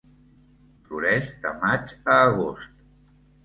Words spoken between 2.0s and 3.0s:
a agost.